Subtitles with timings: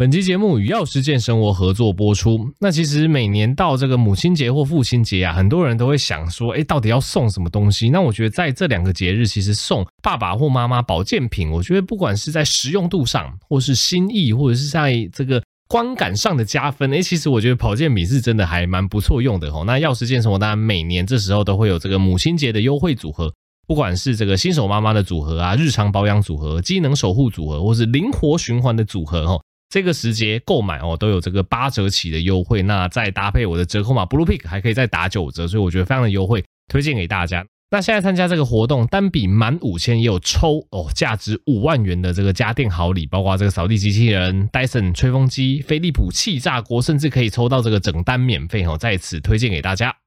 [0.00, 2.50] 本期节目与药师健生活合作播出。
[2.58, 7.90] 那其实每年到这个母亲节或父亲节啊，很多人都会想说，诶，到底要送什么东西？
[7.90, 19.64] 那我觉得在这两个节日，其实送爸爸或妈妈保健品，我觉得不管是在实用度上，或是心意，或者是在这个观感上的加分，诶，其实我觉得保健品是真的还蛮不错用的哦。
[19.66, 23.30] 那药师健生活当然每年这时候都会有这个母亲节的优惠组合，
[23.66, 29.42] 不管是这个新手妈妈的组合啊，日常保养组合，机能守护组合，或是灵活循环的组合哦。
[29.70, 37.46] 这个时节购买哦，都有这个八折起的优惠，那再搭配我的折扣码 Bluepick 还可以再打九折，所以我觉得非常的优惠，推荐给大家。
[37.70, 49.99] 那现在参加这个活动，单笔满五千也有抽哦，价值五万元的这个家电好礼，包括这个扫地机器人、Dyson 吹风机、飞利浦气炸锅，甚至可以抽到这个整单免费哦，在此推荐给大家。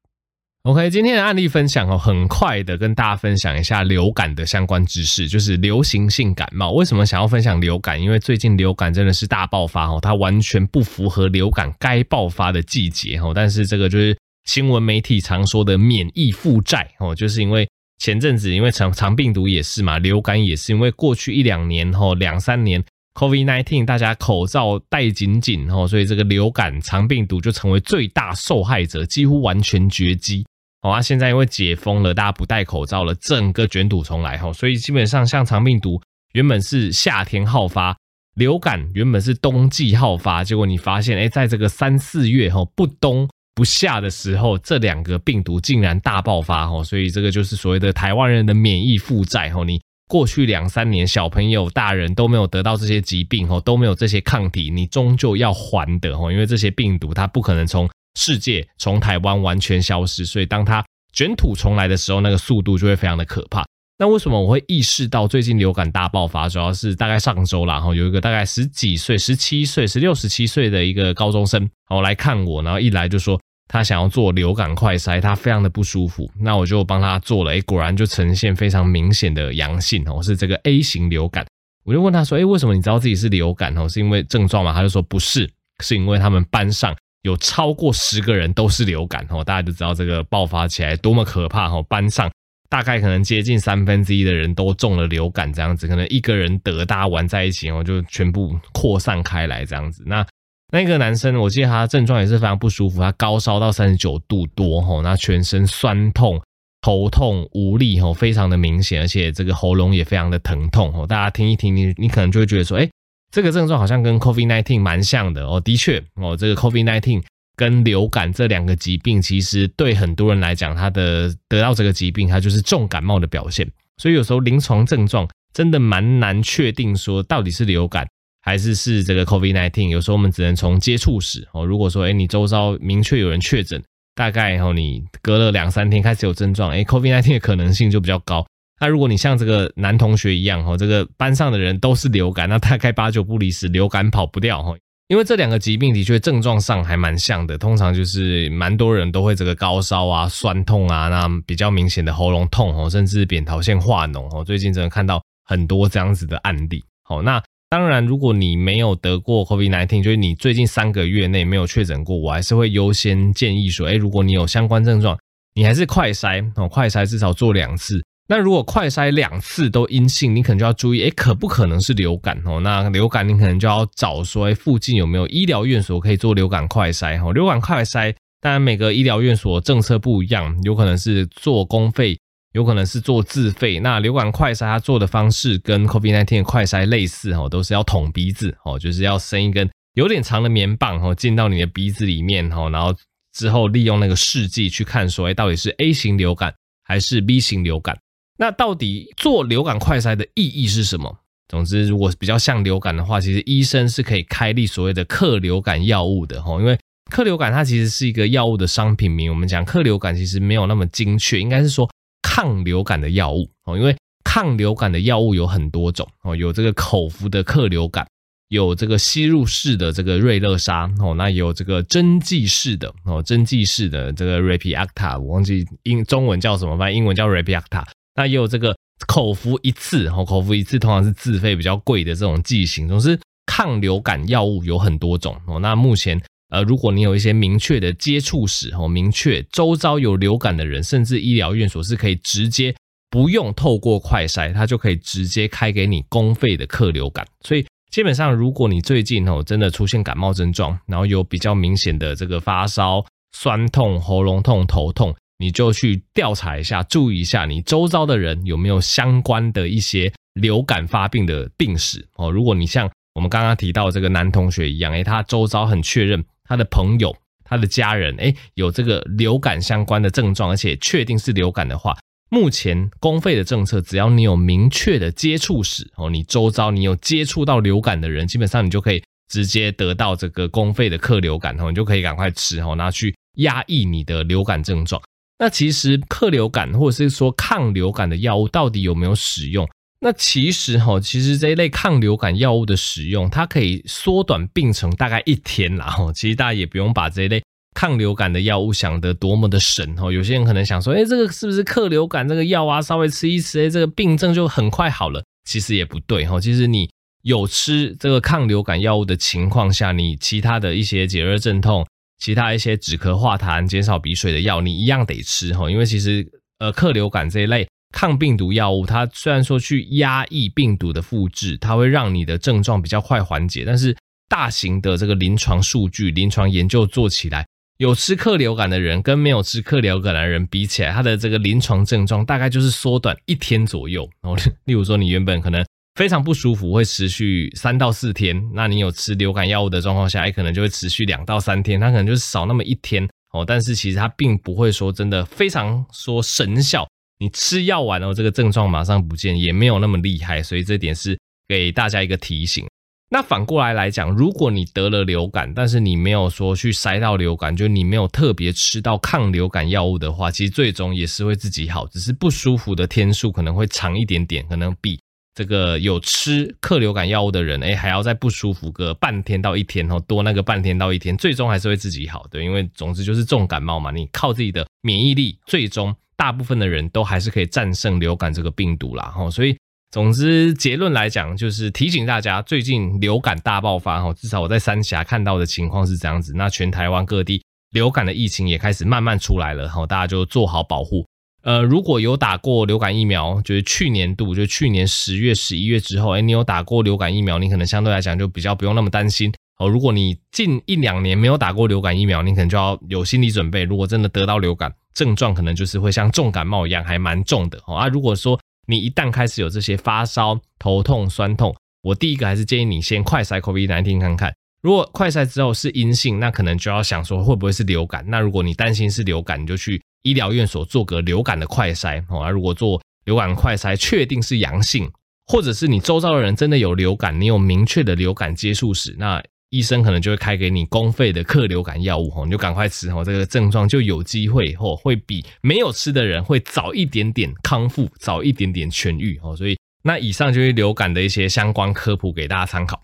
[0.63, 6.71] OK，今天的案例分享哦，很快的跟大家分享一下流感的相关知识，就是流行性感冒。
[6.71, 8.01] 为什么想要分享流感？
[8.01, 13.33] 因为最近流感真的是大爆发哦，它完全不符合流感该爆发的季节哦。
[13.35, 22.81] 但是这个就是新闻媒体常说的免疫负债哦，就是因为前阵子因为长长病毒也是嘛，流感也是因为过去一两年后两三年
[23.15, 30.45] COVID-19 大家口罩戴紧紧哦，所以这个流感肠病毒就成为最大受害者，几乎完全绝迹。
[30.83, 36.01] 好啊，现在因为解封了，大家不戴口罩了，整个卷土重来哈，所以基本上像肠病毒
[36.33, 37.95] 原本是夏天好发，
[38.35, 43.25] 流感原本是冬季好发，结果你发现，哎，在这个三四月哈不冬
[43.55, 57.89] 不夏的时候，这两个病毒竟然大爆发哈，所以这个就是所谓的台湾人的免疫负债哈，你过去两三年小朋友、大人都没有得到这些疾病哈，都没有这些抗体，你终究要还的哈，因为这些病毒它不可能从。
[58.15, 60.83] 世界从台湾完全消失，所以当它
[61.13, 63.65] 卷土重来的时候，那个速度就会非常的可怕。
[63.99, 66.49] 那为什么我会意识到最近流感大爆发？
[66.49, 76.29] 主要是大概上周啦，然后有一个大概十几岁、十七岁、十六、十七岁的一个高中生，然后来看我，然后一来就说他想要做流感快筛，他非常的不舒服。
[76.39, 81.45] 那我就帮他做了，诶，果然就呈现非常明显的阳性哦，是这个 A 型流感。
[81.85, 83.87] 我就问他说，诶，为什么你知道自己是流感哦？
[83.87, 84.73] 是因为症状吗？
[84.73, 85.49] 他就说不是，
[85.83, 86.95] 是因为他们班上。
[87.23, 91.83] 有超过十个人都是流感哦，大家就知道这个爆发起来多么可怕哦。
[91.89, 92.29] 班上
[92.69, 100.03] 大概可能接近三分之一的人都中了流感，这样子可能一个人得，大家玩在一起哦，就全部扩散开来这样子。
[100.05, 100.25] 那
[100.73, 106.41] 那个男生，我记得他症状也是非常不舒服，他高烧到三十九度多吼，那全身酸痛、
[106.81, 111.07] 头痛、无力吼，非常的明显，而且这个喉咙也非常的疼痛哦。
[111.07, 112.89] 大家听一听，你你可能就会觉得说，哎。
[113.33, 117.23] 这个症状好像跟 COVID-19 蛮像的哦，的确哦，这个 COVID-19
[117.55, 123.67] 跟流感这两个疾病，其实对很多人来讲，他的得到这个疾病，它就是重感冒的表现。
[123.97, 128.07] 所以有时候临床症状真的蛮难确定说到底是流感
[128.43, 129.89] 还是是这个 COVID-19。
[129.89, 133.81] 有时候我们只能从接触史哦，如果说诶你周遭明确有人确诊，
[134.13, 138.45] 大概哦你隔了两三天开始有症状，诶 COVID-19 的可能性就比较高。
[138.83, 144.75] 那如果你像这个男同学一样哈，这个班上的人都是流感，那大概八九不离十，流感跑不掉哈。
[145.07, 154.43] 因为这两个疾病的确症状上还蛮像的，通常就是蛮多人都会这个高烧啊、酸痛啊，那比较明显的喉咙痛哦，甚至扁桃腺化脓哦。
[154.43, 156.83] 最近真的看到很多这样子的案例。
[157.05, 165.17] 好，那当然如果你没有得过 COVID-19，就是你最近三个月内没有确诊过，我还是会优先建议说，哎，如果你有相关症状，
[165.53, 168.03] 你还是快筛哦，快筛至少做两次。
[168.27, 172.59] 那如果快筛两次都阴性，你可能就要注意，诶，可不可能是流感哦？
[172.61, 177.33] 那流感你可能就要找说，哎，附近有没有医疗院所可以做流感快筛哦？
[177.33, 182.17] 流感快筛，当然每个医疗院所政策不一样，有可能是做公费，
[182.53, 183.79] 有可能是做自费。
[183.81, 192.95] 那流感快筛它做的方式跟 COVID-19 的快筛类似哦，都是要捅鼻子哦，就是要伸一根有点长的棉棒哦，进到你的鼻子里面哦，然后
[193.33, 196.53] 之后利用那个试剂去看说，哎，到底是 A 型流感
[196.85, 197.97] 还是 B 型流感？
[198.37, 201.19] 那到底做流感快筛的意义是什么？
[201.49, 206.59] 总之，如果比较像流感的话，其实医生是可以开立所谓的克流感药物的哈。
[206.59, 206.75] 因为
[207.11, 211.87] 克流感它其实是一个药物的商品名，我们讲克流感其实没有那么精确，应该是说
[212.23, 213.77] 抗流感的药物哦。
[213.77, 218.07] 因为抗流感的药物有很多种哦，有这个口服的克流感，
[218.47, 227.83] 有这个吸入式的这个瑞乐沙哦，那有这个针剂式的哦，针剂式的这个 Repiacta，我忘记英中文叫什么，反正英文叫 Repiacta。
[228.15, 228.75] 那也有这个
[229.07, 232.87] 口服一次，哦，口服一次通常是自费比较贵的这种剂型。
[232.87, 235.59] 总之，抗流感药物有很多种哦。
[235.59, 242.75] 那目前，呃，如果你有一些明确的接触史哦，明确周遭有流感的人，甚至医疗院所是可以直接
[243.09, 247.25] 不用透过快筛，它就可以直接开给你公费的克流感。
[247.41, 253.03] 所以，基本上如果你最近哦真的出现感冒症状，然后有比较明显的这个发烧、
[253.35, 262.31] 酸痛、喉咙痛、头痛，你就去调查一下，注意一下你周遭的人有没有相关的一些流感发病的病史哦。
[262.31, 267.13] 如果你像我们刚刚提到这个男同学一样，诶，他周遭很确认他的朋友、
[267.43, 271.93] 他的家人，诶，有这个流感相关的症状，而且确定是流感的话。
[272.29, 284.99] 目前公费的政策，只要你有明确的接触史哦，你周遭你有接触到流感的人，基本上你就可以直接得到这个公费的克流感哦，你就可以赶快吃哦，拿去压抑你的流感症状。
[285.39, 289.67] 那其实克流感或者是说抗流感的药物到底有没有使用？
[289.99, 295.87] 那其实哈，其实这一类抗流感药物的使用，它可以缩短病程大概一天啦。
[295.87, 297.41] 哈，其实大家也不用把这一类。
[297.75, 300.11] 抗流感的药物想得多么的神哦！
[300.11, 302.79] 有些人可能想说，诶，这个是不是克流感这个药啊？
[302.79, 305.23] 稍微吃一吃，诶，这个病症就很快好了。
[305.49, 306.39] 其实也不对哈。
[306.39, 306.87] 其实你
[307.23, 311.83] 有吃这个抗流感药物的情况下，你其他的一些解热镇痛、
[312.23, 315.69] 其他一些止咳化痰、减少鼻水的药，你一样得吃哈。
[315.69, 316.25] 因为其实
[316.59, 323.93] 呃，克流感这一类抗病毒药物，它虽然说去压抑病毒的复制，它会让你的症状比较快缓解，但是
[324.29, 327.45] 大型的这个临床数据、临床研究做起来。
[327.77, 334.09] 有吃克流感的人跟没有吃克流感的人比起来，他的这个临床症状大概就是缩短一天左右。
[334.21, 335.61] 然后， 例如说你原本可能
[335.95, 343.43] 非常不舒服，会持续三到四天，那你有吃流感药物的状况下，也可能就会持续两到三天，它可能就是少那么一天哦。
[343.45, 346.87] 但是其实它并不会说真的非常说神效，
[347.19, 350.41] 你吃药完了这个症状马上不见，也没有那么厉害。
[350.41, 351.17] 所以这点是
[351.47, 352.65] 给大家一个提醒。
[353.11, 364.99] 那反过来来讲，如果你得了流感，但是你没有说去筛到流感，就你没有特别吃到抗流感药物的话，其实最终也是会自己好，只是不舒服的天数可能会长一点点，可能比
[365.35, 379.55] 这个有吃克流感药物的人，哎，还要再不舒服个半天到一天哦，多那个半天到一天，最终还是会自己好的，因为总之就是重感冒嘛，你靠自己的免疫力，最终大部分的人都还是可以战胜流感这个病毒啦，吼，所以。
[379.91, 386.33] 总之，结论来讲，就是提醒大家，最近流感大爆发哈，至少我在三峡看到的情况是这样子。
[386.35, 387.43] 那全台湾各地
[387.73, 391.05] 流感的疫情也开始慢慢出来了哈，大家就做好保护。
[391.43, 399.29] 呃，如果有打过流感疫苗，就是去年度，就去年十月、十一月之后，诶，你有打过流感疫苗，你可能相对来讲就比较不用那么担心
[399.59, 399.67] 哦。
[399.67, 407.75] 如果你近一两年没有打过流感疫苗，你可能就要有心理准备，如果真的得到流感症状，可能就是会像重感冒一样，还蛮重的哦。
[407.75, 414.33] 啊，如果说你一旦开始有这些发烧、头痛、酸痛，我第一个还是建议你先快筛 COVID-19 看看。
[414.61, 418.05] 如果快筛之后是阴性，那可能就要想说会不会是流感。
[418.07, 422.03] 那如果你担心是流感，你就去医疗院所做个流感的快筛。
[422.09, 424.89] 哦，而如果做流感快筛确定是阳性，
[425.25, 429.23] 或者是你周遭的人真的有流感，你有明确的流感接触史，那。
[429.49, 442.82] 医生可能就会开给你公费的克流感药物，吼，你就赶快吃，哦，这个症状就有机会，吼，会比没有吃的人会早一点点康复，早一点点痊愈，哦，所以那以上就是流感的一些相关科普给大家参考。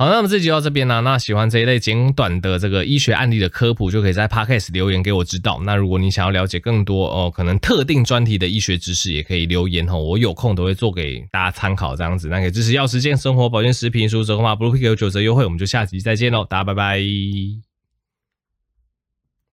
[0.00, 1.00] 好，那么这集到这边啦。
[1.00, 5.60] 那喜欢这一类简短的这个医学案例的科普，就可以在 Podcast 留言给我知道。
[5.64, 12.28] 那如果你想要了解更多哦，可能特定专题的医学知识，也可以留言哦，我有空都会做给大家参考这样子。
[12.28, 17.67] 那可以支持药师健生活保健食品输折扣码 Blue Pill 有九折优惠，我们就下集再见喽，大家拜拜。